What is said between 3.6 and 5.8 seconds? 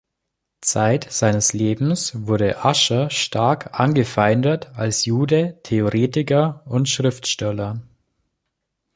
angefeindet, als Jude,